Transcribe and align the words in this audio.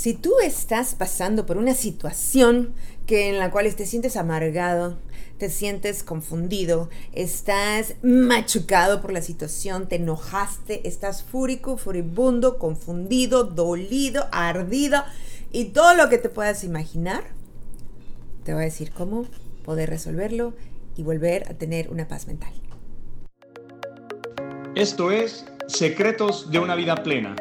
Si 0.00 0.14
tú 0.14 0.36
estás 0.42 0.94
pasando 0.94 1.44
por 1.44 1.58
una 1.58 1.74
situación 1.74 2.72
que 3.06 3.28
en 3.28 3.38
la 3.38 3.50
cual 3.50 3.74
te 3.74 3.84
sientes 3.84 4.16
amargado, 4.16 4.96
te 5.36 5.50
sientes 5.50 6.02
confundido, 6.02 6.88
estás 7.12 7.96
machucado 8.00 9.02
por 9.02 9.12
la 9.12 9.20
situación, 9.20 9.88
te 9.88 9.96
enojaste, 9.96 10.88
estás 10.88 11.22
fúrico, 11.22 11.76
furibundo, 11.76 12.56
confundido, 12.56 13.44
dolido, 13.44 14.26
ardido 14.32 15.04
y 15.52 15.66
todo 15.66 15.92
lo 15.92 16.08
que 16.08 16.16
te 16.16 16.30
puedas 16.30 16.64
imaginar, 16.64 17.22
te 18.44 18.54
voy 18.54 18.62
a 18.62 18.64
decir 18.64 18.92
cómo 18.92 19.26
poder 19.66 19.90
resolverlo 19.90 20.54
y 20.96 21.02
volver 21.02 21.46
a 21.50 21.58
tener 21.58 21.90
una 21.90 22.08
paz 22.08 22.26
mental. 22.26 22.54
Esto 24.74 25.10
es 25.10 25.44
Secretos 25.66 26.50
de 26.50 26.58
una 26.58 26.74
vida 26.74 26.94
plena. 27.02 27.36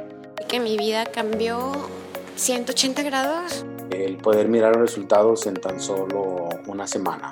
Que 0.50 0.60
mi 0.60 0.76
vida 0.76 1.05
cambió 1.05 1.98
180 2.39 3.03
grados. 3.03 3.66
El 3.91 4.16
poder 4.16 4.47
mirar 4.47 4.71
los 4.71 4.89
resultados 4.89 5.45
en 5.45 5.55
tan 5.55 5.80
solo 5.80 6.47
una 6.67 6.88
semana. 6.88 7.31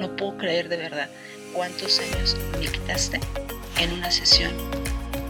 No 0.00 0.14
puedo 0.14 0.38
creer 0.38 0.68
de 0.68 0.76
verdad 0.76 1.10
cuántos 1.52 1.98
años 1.98 2.36
me 2.60 2.66
quitaste 2.66 3.20
en 3.80 3.92
una 3.92 4.10
sesión. 4.10 4.52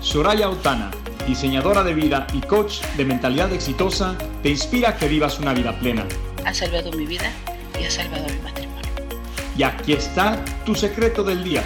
Soraya 0.00 0.50
Otana, 0.50 0.90
diseñadora 1.26 1.82
de 1.82 1.94
vida 1.94 2.26
y 2.34 2.42
coach 2.42 2.82
de 2.98 3.06
mentalidad 3.06 3.50
exitosa, 3.54 4.18
te 4.42 4.50
inspira 4.50 4.90
a 4.90 4.96
que 4.96 5.08
vivas 5.08 5.38
una 5.38 5.54
vida 5.54 5.78
plena. 5.80 6.06
Ha 6.44 6.52
salvado 6.52 6.92
mi 6.92 7.06
vida 7.06 7.32
y 7.80 7.84
ha 7.84 7.90
salvado 7.90 8.26
mi 8.26 8.38
matrimonio. 8.40 8.92
Y 9.56 9.62
aquí 9.62 9.94
está 9.94 10.44
tu 10.66 10.74
secreto 10.74 11.24
del 11.24 11.42
día. 11.42 11.62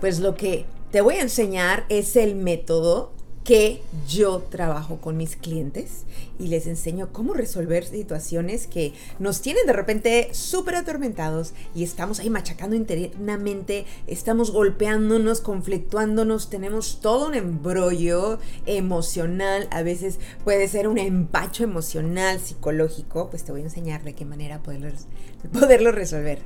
Pues 0.00 0.20
lo 0.20 0.34
que 0.34 0.66
te 0.90 1.00
voy 1.00 1.14
a 1.14 1.22
enseñar 1.22 1.86
es 1.88 2.16
el 2.16 2.34
método 2.34 3.17
que 3.48 3.80
yo 4.06 4.40
trabajo 4.50 4.98
con 4.98 5.16
mis 5.16 5.34
clientes 5.34 6.02
y 6.38 6.48
les 6.48 6.66
enseño 6.66 7.14
cómo 7.14 7.32
resolver 7.32 7.86
situaciones 7.86 8.66
que 8.66 8.92
nos 9.18 9.40
tienen 9.40 9.66
de 9.66 9.72
repente 9.72 10.28
súper 10.32 10.74
atormentados 10.74 11.54
y 11.74 11.82
estamos 11.82 12.20
ahí 12.20 12.28
machacando 12.28 12.76
internamente, 12.76 13.86
estamos 14.06 14.50
golpeándonos, 14.50 15.40
conflictuándonos, 15.40 16.50
tenemos 16.50 17.00
todo 17.00 17.28
un 17.28 17.34
embrollo 17.34 18.38
emocional, 18.66 19.66
a 19.70 19.82
veces 19.82 20.18
puede 20.44 20.68
ser 20.68 20.86
un 20.86 20.98
empacho 20.98 21.64
emocional, 21.64 22.40
psicológico, 22.40 23.30
pues 23.30 23.44
te 23.44 23.52
voy 23.52 23.62
a 23.62 23.64
enseñar 23.64 24.04
de 24.04 24.12
qué 24.12 24.26
manera 24.26 24.60
poderlo, 24.62 25.90
resolver. 25.90 26.40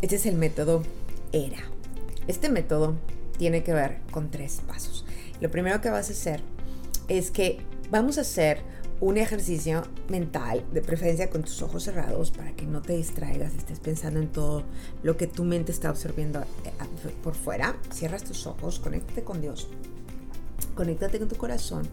Este 0.00 0.16
es 0.16 0.24
el 0.24 0.36
método 0.36 0.84
ERA. 1.32 1.64
Este 2.28 2.48
método 2.48 2.94
tiene 3.36 3.62
que 3.62 3.74
ver 3.74 3.98
con 4.10 4.30
tres 4.30 4.62
pasos. 4.66 5.04
Lo 5.42 5.50
primero 5.50 5.80
que 5.80 5.90
vas 5.90 6.08
a 6.08 6.12
hacer 6.12 6.40
es 7.08 7.32
que 7.32 7.58
vamos 7.90 8.16
a 8.16 8.20
hacer 8.20 8.58
un 9.00 9.18
ejercicio 9.18 9.82
mental, 10.08 10.64
de 10.72 10.82
preferencia 10.82 11.30
con 11.30 11.42
tus 11.42 11.60
ojos 11.62 11.82
cerrados, 11.82 12.30
para 12.30 12.52
que 12.52 12.64
no 12.64 12.80
te 12.80 12.92
distraigas, 12.92 13.52
estés 13.52 13.80
pensando 13.80 14.20
en 14.20 14.28
todo 14.28 14.62
lo 15.02 15.16
que 15.16 15.26
tu 15.26 15.42
mente 15.42 15.72
está 15.72 15.88
absorbiendo 15.88 16.42
eh, 16.42 16.44
por 17.24 17.34
fuera. 17.34 17.74
Cierras 17.92 18.22
tus 18.22 18.46
ojos, 18.46 18.78
conéctate 18.78 19.24
con 19.24 19.40
Dios, 19.40 19.66
conéctate 20.76 21.18
con 21.18 21.26
tu 21.26 21.34
corazón. 21.34 21.88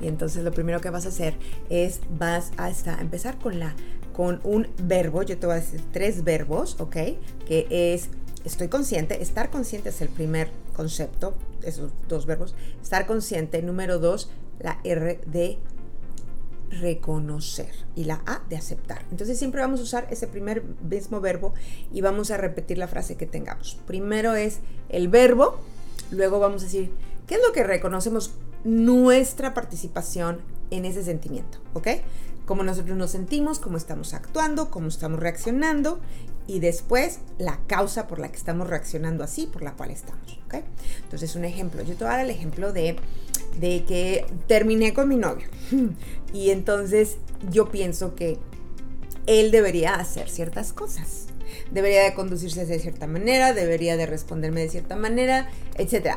Y 0.00 0.06
entonces 0.06 0.44
lo 0.44 0.52
primero 0.52 0.80
que 0.80 0.90
vas 0.90 1.06
a 1.06 1.08
hacer 1.08 1.34
es 1.68 1.98
vas 2.16 2.52
a 2.56 2.70
empezar 3.00 3.40
con 3.40 3.58
la 3.58 3.74
con 4.16 4.40
un 4.44 4.66
verbo, 4.82 5.22
yo 5.22 5.38
te 5.38 5.46
voy 5.46 5.56
a 5.56 5.60
decir 5.60 5.82
tres 5.92 6.24
verbos, 6.24 6.80
¿ok? 6.80 6.96
Que 7.46 7.66
es 7.68 8.08
estoy 8.44 8.68
consciente, 8.68 9.20
estar 9.22 9.50
consciente 9.50 9.90
es 9.90 10.00
el 10.00 10.08
primer 10.08 10.48
concepto, 10.74 11.34
esos 11.62 11.92
dos 12.08 12.24
verbos, 12.24 12.54
estar 12.82 13.06
consciente, 13.06 13.60
número 13.60 13.98
dos, 13.98 14.30
la 14.60 14.78
R 14.84 15.20
de 15.26 15.58
reconocer 16.70 17.72
y 17.94 18.04
la 18.04 18.22
A 18.24 18.42
de 18.48 18.56
aceptar. 18.56 19.04
Entonces 19.10 19.38
siempre 19.38 19.60
vamos 19.60 19.80
a 19.80 19.82
usar 19.82 20.06
ese 20.10 20.26
primer 20.26 20.62
mismo 20.88 21.20
verbo 21.20 21.52
y 21.92 22.00
vamos 22.00 22.30
a 22.30 22.38
repetir 22.38 22.78
la 22.78 22.88
frase 22.88 23.16
que 23.16 23.26
tengamos. 23.26 23.78
Primero 23.86 24.34
es 24.34 24.60
el 24.88 25.08
verbo, 25.08 25.58
luego 26.10 26.38
vamos 26.38 26.62
a 26.62 26.66
decir, 26.66 26.90
¿qué 27.26 27.34
es 27.34 27.40
lo 27.46 27.52
que 27.52 27.64
reconocemos 27.64 28.32
nuestra 28.64 29.54
participación 29.54 30.38
en 30.70 30.84
ese 30.84 31.02
sentimiento? 31.02 31.58
¿Ok? 31.74 31.88
Cómo 32.44 32.62
nosotros 32.62 32.96
nos 32.96 33.10
sentimos, 33.10 33.58
cómo 33.58 33.76
estamos 33.76 34.14
actuando, 34.14 34.70
cómo 34.70 34.88
estamos 34.88 35.18
reaccionando 35.18 36.00
y 36.46 36.60
después 36.60 37.18
la 37.38 37.58
causa 37.66 38.06
por 38.06 38.18
la 38.18 38.30
que 38.30 38.36
estamos 38.36 38.68
reaccionando 38.68 39.24
así, 39.24 39.46
por 39.46 39.62
la 39.62 39.72
cual 39.72 39.90
estamos. 39.90 40.38
¿ok? 40.46 40.56
Entonces, 41.02 41.34
un 41.36 41.44
ejemplo, 41.44 41.82
yo 41.82 41.96
te 41.96 42.04
voy 42.04 42.12
a 42.12 42.16
dar 42.16 42.24
el 42.24 42.30
ejemplo 42.30 42.72
de, 42.72 42.96
de 43.58 43.84
que 43.84 44.26
terminé 44.46 44.94
con 44.94 45.08
mi 45.08 45.16
novio 45.16 45.48
y 46.32 46.50
entonces 46.50 47.16
yo 47.50 47.70
pienso 47.70 48.14
que 48.14 48.38
él 49.26 49.50
debería 49.50 49.94
hacer 49.94 50.28
ciertas 50.28 50.72
cosas. 50.72 51.26
Debería 51.70 52.04
de 52.04 52.14
conducirse 52.14 52.64
de 52.64 52.78
cierta 52.78 53.06
manera, 53.06 53.52
debería 53.52 53.96
de 53.96 54.06
responderme 54.06 54.60
de 54.60 54.68
cierta 54.68 54.94
manera, 54.94 55.48
etc. 55.78 56.16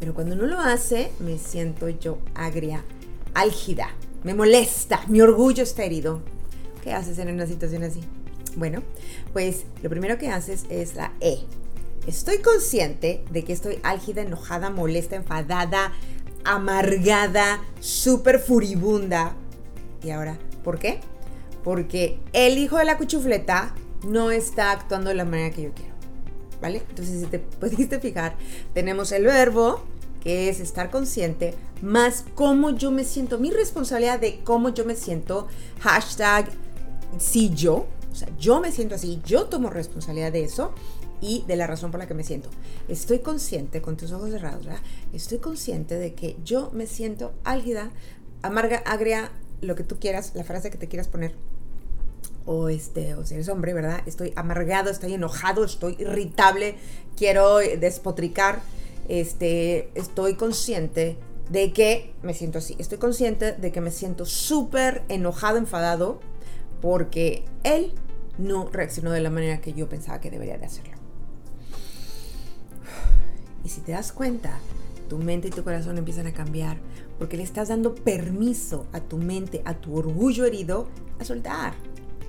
Pero 0.00 0.14
cuando 0.14 0.34
no 0.34 0.46
lo 0.46 0.58
hace, 0.58 1.10
me 1.20 1.38
siento 1.38 1.88
yo 1.88 2.18
agria, 2.34 2.84
álgida, 3.34 3.90
me 4.22 4.34
molesta, 4.34 5.02
mi 5.08 5.20
orgullo 5.20 5.62
está 5.62 5.84
herido. 5.84 6.22
¿Qué 6.82 6.92
haces 6.92 7.18
en 7.18 7.30
una 7.30 7.46
situación 7.46 7.82
así? 7.82 8.00
Bueno, 8.56 8.82
pues 9.32 9.64
lo 9.82 9.90
primero 9.90 10.18
que 10.18 10.30
haces 10.30 10.64
es 10.70 10.94
la 10.94 11.12
E. 11.20 11.38
Estoy 12.06 12.38
consciente 12.38 13.22
de 13.30 13.44
que 13.44 13.52
estoy 13.52 13.78
álgida, 13.82 14.22
enojada, 14.22 14.70
molesta, 14.70 15.16
enfadada, 15.16 15.92
amargada, 16.44 17.62
súper 17.80 18.38
furibunda. 18.38 19.34
Y 20.02 20.10
ahora, 20.10 20.38
¿por 20.64 20.78
qué? 20.78 21.00
Porque 21.62 22.18
el 22.32 22.58
hijo 22.58 22.78
de 22.78 22.86
la 22.86 22.96
cuchufleta 22.96 23.74
no 24.06 24.30
está 24.30 24.72
actuando 24.72 25.10
de 25.10 25.16
la 25.16 25.24
manera 25.24 25.50
que 25.50 25.62
yo 25.62 25.72
quiero. 25.74 25.92
¿Vale? 26.60 26.82
Entonces, 26.88 27.20
si 27.20 27.26
te 27.26 27.38
pudiste 27.60 28.00
fijar, 28.00 28.36
tenemos 28.74 29.12
el 29.12 29.24
verbo, 29.24 29.84
que 30.20 30.48
es 30.48 30.60
estar 30.60 30.90
consciente, 30.90 31.54
más 31.82 32.24
cómo 32.34 32.70
yo 32.70 32.90
me 32.90 33.04
siento, 33.04 33.38
mi 33.38 33.50
responsabilidad 33.50 34.20
de 34.20 34.40
cómo 34.44 34.68
yo 34.68 34.84
me 34.84 34.94
siento, 34.94 35.48
hashtag 35.80 36.48
si 37.18 37.50
yo, 37.50 37.86
o 38.10 38.14
sea, 38.14 38.28
yo 38.38 38.60
me 38.60 38.72
siento 38.72 38.94
así, 38.94 39.20
yo 39.24 39.46
tomo 39.46 39.70
responsabilidad 39.70 40.32
de 40.32 40.44
eso 40.44 40.72
y 41.20 41.44
de 41.46 41.56
la 41.56 41.66
razón 41.66 41.90
por 41.90 42.00
la 42.00 42.06
que 42.06 42.14
me 42.14 42.24
siento. 42.24 42.48
Estoy 42.88 43.20
consciente, 43.20 43.82
con 43.82 43.96
tus 43.96 44.12
ojos 44.12 44.30
cerrados, 44.30 44.64
¿verdad? 44.64 44.80
Estoy 45.12 45.38
consciente 45.38 45.96
de 45.96 46.14
que 46.14 46.36
yo 46.44 46.70
me 46.72 46.86
siento 46.86 47.32
álgida, 47.44 47.90
amarga, 48.42 48.78
agria, 48.86 49.30
lo 49.60 49.74
que 49.74 49.84
tú 49.84 49.98
quieras, 49.98 50.32
la 50.34 50.44
frase 50.44 50.70
que 50.70 50.78
te 50.78 50.88
quieras 50.88 51.08
poner. 51.08 51.34
O 52.46 52.68
este, 52.68 53.14
o 53.14 53.24
si 53.26 53.34
eres 53.34 53.48
hombre, 53.48 53.74
¿verdad? 53.74 54.00
Estoy 54.06 54.32
amargado, 54.34 54.90
estoy 54.90 55.14
enojado, 55.14 55.64
estoy 55.64 55.96
irritable, 55.98 56.76
quiero 57.16 57.58
despotricar. 57.58 58.62
Este, 59.08 59.90
estoy 59.94 60.34
consciente 60.34 61.18
de 61.50 61.72
que 61.72 62.14
me 62.22 62.34
siento 62.34 62.58
así. 62.58 62.76
Estoy 62.78 62.98
consciente 62.98 63.52
de 63.52 63.72
que 63.72 63.80
me 63.80 63.90
siento 63.90 64.24
súper 64.24 65.02
enojado, 65.08 65.58
enfadado, 65.58 66.20
porque 66.80 67.44
él 67.64 67.92
no 68.38 68.68
reaccionó 68.70 69.10
de 69.10 69.20
la 69.20 69.30
manera 69.30 69.60
que 69.60 69.72
yo 69.72 69.88
pensaba 69.88 70.20
que 70.20 70.30
debería 70.30 70.58
de 70.58 70.66
hacerlo. 70.66 70.96
Y 73.64 73.68
si 73.68 73.80
te 73.80 73.92
das 73.92 74.12
cuenta, 74.12 74.58
tu 75.08 75.18
mente 75.18 75.48
y 75.48 75.50
tu 75.50 75.64
corazón 75.64 75.98
empiezan 75.98 76.26
a 76.26 76.32
cambiar 76.32 76.78
porque 77.18 77.36
le 77.36 77.42
estás 77.42 77.68
dando 77.68 77.94
permiso 77.94 78.86
a 78.92 79.00
tu 79.00 79.18
mente, 79.18 79.60
a 79.66 79.74
tu 79.74 79.94
orgullo 79.94 80.46
herido, 80.46 80.88
a 81.18 81.24
soltar. 81.24 81.74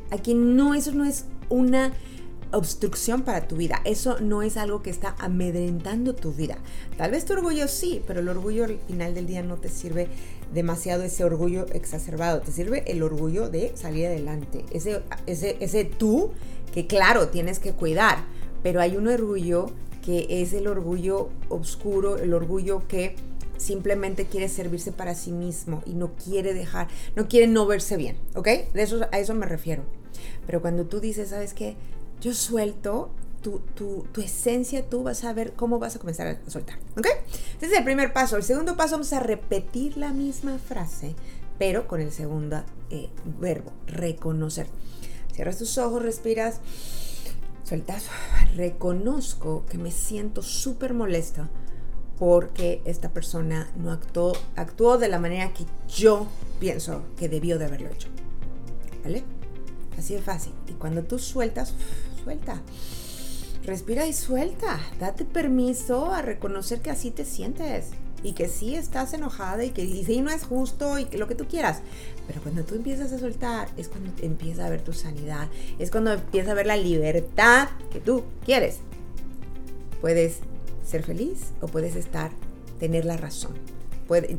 A 0.09 0.17
quien 0.17 0.57
no, 0.57 0.73
eso 0.73 0.91
no 0.91 1.05
es 1.05 1.25
una 1.47 1.93
obstrucción 2.51 3.23
para 3.23 3.47
tu 3.47 3.56
vida. 3.56 3.81
Eso 3.85 4.19
no 4.19 4.41
es 4.41 4.57
algo 4.57 4.81
que 4.81 4.89
está 4.89 5.16
amedrentando 5.19 6.13
tu 6.13 6.34
vida. 6.34 6.57
Tal 6.97 7.12
vez 7.12 7.25
tu 7.25 7.34
orgullo 7.34 7.67
sí, 7.67 8.01
pero 8.07 8.19
el 8.19 8.29
orgullo 8.29 8.66
al 8.66 8.79
final 8.88 9.13
del 9.13 9.28
día 9.28 9.44
no 9.44 9.57
te 9.57 9.69
sirve 9.69 10.07
demasiado 10.53 11.03
ese 11.03 11.23
orgullo 11.23 11.66
exacerbado. 11.73 12.41
Te 12.41 12.52
sirve 12.52 12.84
el 12.91 13.03
orgullo 13.03 13.49
de 13.49 13.72
salir 13.75 14.08
adelante. 14.08 14.66
Ese, 14.72 15.02
ese, 15.25 15.58
ese 15.59 15.85
tú 15.85 16.31
que 16.73 16.87
claro 16.87 17.29
tienes 17.29 17.59
que 17.59 17.73
cuidar, 17.73 18.25
pero 18.64 18.81
hay 18.81 18.97
un 18.97 19.08
orgullo 19.08 19.72
que 20.03 20.28
es 20.29 20.53
el 20.53 20.67
orgullo 20.67 21.29
oscuro, 21.49 22.17
el 22.17 22.34
orgullo 22.34 22.87
que 22.87 23.16
simplemente 23.58 24.25
quiere 24.25 24.49
servirse 24.49 24.91
para 24.91 25.14
sí 25.14 25.31
mismo 25.31 25.84
y 25.85 25.93
no 25.93 26.14
quiere 26.16 26.53
dejar, 26.53 26.87
no 27.16 27.28
quiere 27.28 27.47
no 27.47 27.66
verse 27.67 27.96
bien, 27.96 28.17
¿ok? 28.35 28.47
De 28.73 28.81
eso, 28.81 29.02
a 29.11 29.20
eso 29.20 29.35
me 29.35 29.46
refiero. 29.46 29.84
Pero 30.46 30.61
cuando 30.61 30.85
tú 30.85 30.99
dices, 30.99 31.29
¿sabes 31.29 31.53
qué? 31.53 31.75
Yo 32.22 32.34
suelto 32.34 33.09
tu, 33.41 33.59
tu, 33.76 34.06
tu, 34.12 34.22
esencia, 34.22 34.88
tú 34.88 35.03
vas 35.03 35.23
a 35.23 35.34
ver 35.34 35.53
cómo 35.53 35.79
vas 35.79 35.96
a 35.96 36.00
comenzar 36.00 36.28
a 36.28 36.50
soltar. 36.50 36.78
¿Ok? 36.97 37.08
Este 37.53 37.66
es 37.66 37.73
el 37.73 37.84
primer 37.84 38.14
paso. 38.14 38.38
El 38.38 38.44
segundo 38.44 38.78
paso 38.78 38.94
vamos 38.94 39.12
a 39.14 39.20
repetir 39.20 39.97
la 39.97 40.14
misma 40.14 40.59
frase, 40.59 41.16
pero 41.58 41.88
con 41.88 42.02
el 42.02 42.12
segundo 42.12 42.64
eh, 42.91 43.09
verbo, 43.40 43.72
reconocer. 43.88 44.68
Cierras 45.34 45.58
tus 45.58 45.78
ojos, 45.79 46.03
respiras, 46.03 46.59
sueltas. 47.64 48.06
Reconozco 48.56 49.66
que 49.68 49.78
me 49.78 49.91
siento 49.91 50.44
súper 50.44 50.94
molesta 50.94 51.50
porque 52.20 52.84
esta 52.85 53.09
persona 53.09 53.72
no 53.76 53.91
actuó, 53.91 54.34
actuó 54.56 55.00
de 55.00 55.08
la 55.08 55.18
manera 55.18 55.52
que 55.53 55.66
yo 55.88 56.28
pienso 56.59 57.02
que 57.18 57.28
debió 57.28 57.58
de 57.58 57.66
haberlo 57.66 57.90
hecho. 57.90 58.09
¿Vale? 59.03 59.23
Así 59.97 60.14
de 60.14 60.22
fácil. 60.22 60.53
Y 60.68 60.73
cuando 60.73 61.03
tú 61.03 61.18
sueltas, 61.18 61.73
Respira 63.64 64.08
y 64.08 64.14
suelta. 64.14 64.79
Date 65.00 65.26
permiso 65.26 66.12
a 66.12 66.22
reconocer 66.22 66.82
que 66.82 66.90
así 66.90 67.12
te 67.12 67.26
sientes. 67.26 67.90
Y 68.23 68.34
que 68.34 68.47
sí 68.47 68.76
estás 68.76 69.14
enojada 69.14 69.64
y 69.64 69.72
que 69.72 69.85
sí 70.06 70.22
no 70.22 70.29
es 70.29 70.44
justo 70.44 71.00
y 71.00 71.06
que 71.06 71.18
lo 71.18 71.28
que 71.28 71.35
tú 71.35 71.47
quieras. 71.47 71.79
Pero 72.28 72.41
cuando 72.41 72.64
tú 72.64 72.76
empiezas 72.76 73.12
a 73.12 73.20
soltar 73.20 73.68
es 73.78 73.88
cuando 73.88 74.12
empieza 74.22 74.66
a 74.66 74.70
ver 74.70 74.82
tu 74.82 74.94
sanidad. 74.94 75.47
Es 75.79 75.90
cuando 75.90 76.14
empieza 76.14 76.52
a 76.52 76.56
ver 76.56 76.68
la 76.68 76.78
libertad 76.78 77.70
que 77.91 78.00
tú 78.00 78.23
quieres. 78.46 78.78
Puedes 80.02 80.40
ser 80.85 81.03
feliz 81.03 81.52
o 81.62 81.68
puedes 81.68 81.96
estar, 81.96 82.32
tener 82.79 83.06
la 83.06 83.18
razón. 83.18 83.53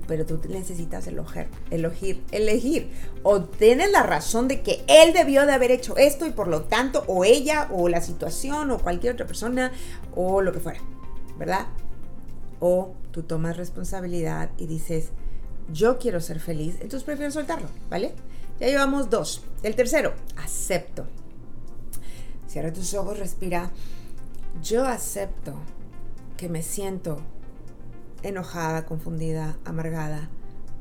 Pero 0.06 0.26
tú 0.26 0.40
necesitas 0.48 1.06
elogiar, 1.06 1.48
elegir, 1.70 2.22
elegir. 2.30 2.90
O 3.22 3.42
tienes 3.42 3.90
la 3.90 4.02
razón 4.02 4.48
de 4.48 4.62
que 4.62 4.84
él 4.86 5.12
debió 5.12 5.46
de 5.46 5.52
haber 5.52 5.70
hecho 5.70 5.96
esto 5.96 6.26
y 6.26 6.30
por 6.30 6.48
lo 6.48 6.64
tanto, 6.64 7.04
o 7.06 7.24
ella, 7.24 7.68
o 7.70 7.88
la 7.88 8.00
situación, 8.00 8.70
o 8.70 8.78
cualquier 8.78 9.14
otra 9.14 9.26
persona, 9.26 9.72
o 10.14 10.42
lo 10.42 10.52
que 10.52 10.60
fuera, 10.60 10.80
¿verdad? 11.38 11.66
O 12.60 12.94
tú 13.10 13.22
tomas 13.22 13.56
responsabilidad 13.56 14.50
y 14.58 14.66
dices, 14.66 15.10
yo 15.72 15.98
quiero 15.98 16.20
ser 16.20 16.38
feliz, 16.40 16.74
entonces 16.74 17.04
prefiero 17.04 17.30
soltarlo, 17.30 17.68
¿vale? 17.88 18.14
Ya 18.60 18.66
llevamos 18.66 19.10
dos. 19.10 19.42
El 19.62 19.74
tercero, 19.74 20.14
acepto. 20.36 21.06
Cierra 22.46 22.72
tus 22.72 22.92
ojos, 22.94 23.18
respira. 23.18 23.70
Yo 24.62 24.84
acepto 24.84 25.54
que 26.36 26.48
me 26.48 26.62
siento 26.62 27.22
enojada, 28.22 28.86
confundida, 28.86 29.56
amargada, 29.64 30.28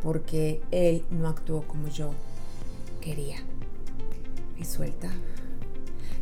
porque 0.03 0.61
él 0.71 1.05
no 1.09 1.27
actuó 1.27 1.63
como 1.67 1.87
yo 1.87 2.13
quería. 2.99 3.37
Y 4.57 4.65
suelta. 4.65 5.09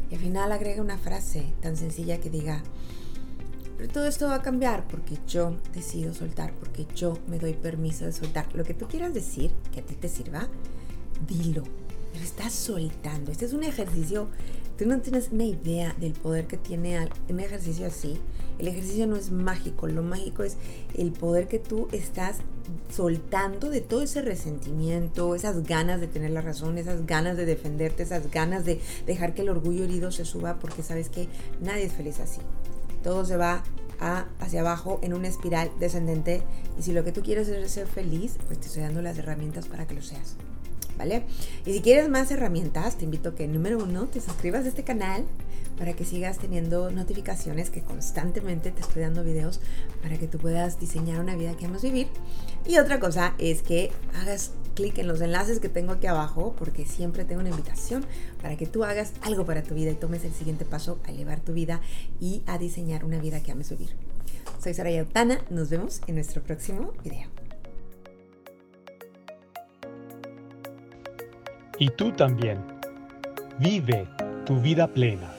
Y 0.10 0.16
al 0.16 0.22
final 0.22 0.52
agrega 0.52 0.82
una 0.82 0.98
frase 0.98 1.54
tan 1.62 1.78
sencilla 1.78 2.20
que 2.20 2.30
diga, 2.30 2.64
pero 3.78 3.94
todo 3.94 4.08
esto 4.08 4.28
va 4.28 4.36
a 4.36 4.42
cambiar 4.42 4.88
porque 4.88 5.18
yo 5.28 5.56
decido 5.74 6.14
soltar, 6.14 6.54
porque 6.54 6.86
yo 6.96 7.18
me 7.28 7.40
doy 7.40 7.54
permiso 7.54 8.06
de 8.06 8.12
soltar. 8.12 8.48
Lo 8.54 8.64
que 8.64 8.74
tú 8.74 8.88
quieras 8.88 9.14
decir, 9.14 9.52
que 9.72 9.80
a 9.80 9.86
ti 9.86 9.96
te 9.96 10.10
sirva, 10.10 10.48
dilo. 11.28 11.64
Pero 12.12 12.24
estás 12.24 12.54
soltando. 12.54 13.32
Este 13.32 13.46
es 13.46 13.54
un 13.54 13.64
ejercicio 13.64 14.30
Tú 14.80 14.86
no 14.86 15.02
tienes 15.02 15.28
una 15.34 15.44
idea 15.44 15.94
del 16.00 16.14
poder 16.14 16.48
que 16.48 16.56
tiene 16.56 17.10
un 17.28 17.40
ejercicio 17.42 17.86
así. 17.86 18.18
El 18.60 18.70
ejercicio 18.70 19.08
no 19.08 19.18
es 19.18 19.30
mágico, 19.30 19.88
lo 19.88 20.04
mágico 20.04 20.44
es 20.44 20.56
el 20.96 21.12
poder 21.12 21.50
que 21.50 21.60
tú 21.60 21.90
estás 21.92 22.38
soltando 22.90 23.70
de 23.70 23.82
todo 23.82 24.04
ese 24.04 24.22
resentimiento, 24.22 25.36
esas 25.36 25.64
ganas 25.64 26.00
de 26.00 26.08
tener 26.08 26.32
la 26.32 26.40
razón, 26.40 26.78
esas 26.78 27.06
ganas 27.06 27.36
de 27.36 27.46
defenderte, 27.46 28.04
esas 28.04 28.32
ganas 28.32 28.64
de 28.64 28.80
dejar 29.06 29.34
que 29.34 29.42
el 29.42 29.50
orgullo 29.50 29.84
herido 29.84 30.14
se 30.14 30.24
suba, 30.24 30.60
porque 30.60 30.82
sabes 30.82 31.10
que 31.10 31.28
nadie 31.60 31.84
es 31.84 31.92
feliz 31.92 32.22
así. 32.22 32.40
Todo 33.04 33.26
se 33.26 33.36
va 33.36 33.64
hacia 34.40 34.62
abajo 34.62 35.02
en 35.04 35.14
una 35.14 35.28
espiral 35.28 35.72
descendente 35.78 36.42
y 36.80 36.84
si 36.84 36.94
lo 36.94 37.04
que 37.04 37.12
tú 37.12 37.22
quieres 37.22 37.50
es 37.50 37.70
ser 37.70 37.86
feliz, 37.86 38.38
pues 38.48 38.62
te 38.62 38.68
estoy 38.68 38.84
dando 38.84 39.02
las 39.02 39.18
herramientas 39.18 39.68
para 39.68 39.86
que 39.86 39.96
lo 39.96 40.02
seas. 40.02 40.38
¿Vale? 41.00 41.24
Y 41.66 41.74
si 41.74 41.82
quieres 41.82 42.10
más 42.10 42.30
herramientas, 42.30 42.98
te 42.98 43.06
invito 43.06 43.30
a 43.30 43.36
que, 43.36 43.48
número 43.48 43.80
uno, 43.80 44.06
te 44.08 44.22
suscribas 44.22 44.66
a 44.66 44.68
este 44.68 44.84
canal 44.84 45.26
para 45.80 45.94
que 45.94 46.04
sigas 46.04 46.38
teniendo 46.38 46.92
notificaciones 46.92 47.70
que 47.70 47.82
constantemente 47.82 48.72
te 48.72 48.82
estoy 48.82 49.02
dando 49.02 49.24
videos 49.24 49.62
para 50.04 50.18
que 50.18 50.28
tú 50.28 50.38
puedas 50.38 50.80
diseñar 50.80 51.22
una 51.22 51.36
vida 51.36 51.56
que 51.56 51.66
amas 51.66 51.82
vivir. 51.82 52.08
Y 52.68 52.78
otra 52.78 53.00
cosa 53.00 53.34
es 53.40 53.64
que 53.64 53.92
hagas 54.22 54.52
clic 54.76 54.98
en 54.98 55.08
los 55.08 55.22
enlaces 55.22 55.60
que 55.60 55.70
tengo 55.70 55.94
aquí 55.94 56.08
abajo 56.08 56.54
porque 56.58 56.86
siempre 56.86 57.24
tengo 57.24 57.40
una 57.40 57.50
invitación 57.50 58.06
para 58.42 58.58
que 58.58 58.68
tú 58.68 58.84
hagas 58.84 59.14
algo 59.22 59.46
para 59.46 59.64
tu 59.64 59.74
vida 59.74 59.92
y 59.92 59.96
tomes 59.96 60.26
el 60.26 60.34
siguiente 60.34 60.66
paso 60.66 61.00
a 61.06 61.12
elevar 61.12 61.40
tu 61.40 61.54
vida 61.54 61.80
y 62.20 62.44
a 62.46 62.58
diseñar 62.58 63.06
una 63.06 63.20
vida 63.20 63.42
que 63.42 63.54
ames 63.54 63.70
vivir. 63.70 63.96
Soy 64.62 64.74
Saraya 64.74 65.04
Otana, 65.04 65.40
nos 65.50 65.70
vemos 65.70 66.02
en 66.08 66.16
nuestro 66.16 66.44
próximo 66.44 66.92
video. 67.04 67.39
Y 71.80 71.90
tú 71.90 72.12
también. 72.12 72.60
Vive 73.58 74.06
tu 74.46 74.60
vida 74.60 74.88
plena. 74.88 75.39